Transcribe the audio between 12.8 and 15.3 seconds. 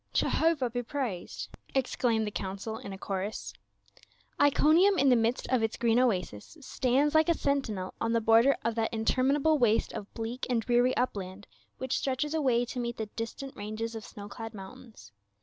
the distant ranges of snow clad mountains.